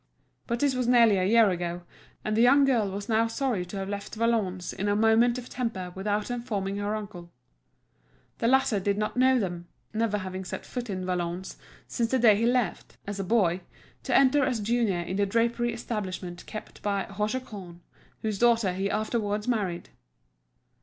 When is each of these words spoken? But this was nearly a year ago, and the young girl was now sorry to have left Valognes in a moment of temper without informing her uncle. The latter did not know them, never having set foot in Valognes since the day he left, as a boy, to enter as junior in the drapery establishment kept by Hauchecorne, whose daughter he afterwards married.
But 0.47 0.59
this 0.61 0.73
was 0.73 0.87
nearly 0.87 1.17
a 1.17 1.23
year 1.25 1.51
ago, 1.51 1.83
and 2.25 2.35
the 2.35 2.41
young 2.41 2.65
girl 2.65 2.89
was 2.89 3.07
now 3.07 3.27
sorry 3.27 3.63
to 3.67 3.77
have 3.77 3.87
left 3.87 4.15
Valognes 4.17 4.73
in 4.73 4.87
a 4.87 4.95
moment 4.95 5.37
of 5.37 5.47
temper 5.47 5.91
without 5.93 6.31
informing 6.31 6.77
her 6.77 6.95
uncle. 6.95 7.31
The 8.39 8.47
latter 8.47 8.79
did 8.79 8.97
not 8.97 9.15
know 9.15 9.37
them, 9.37 9.67
never 9.93 10.17
having 10.17 10.43
set 10.43 10.65
foot 10.65 10.89
in 10.89 11.05
Valognes 11.05 11.55
since 11.85 12.09
the 12.09 12.17
day 12.17 12.35
he 12.35 12.47
left, 12.47 12.97
as 13.05 13.19
a 13.19 13.23
boy, 13.23 13.61
to 14.01 14.17
enter 14.17 14.43
as 14.43 14.59
junior 14.59 15.01
in 15.01 15.17
the 15.17 15.27
drapery 15.27 15.71
establishment 15.71 16.47
kept 16.47 16.81
by 16.81 17.03
Hauchecorne, 17.03 17.81
whose 18.23 18.39
daughter 18.39 18.73
he 18.73 18.89
afterwards 18.89 19.47
married. 19.47 19.89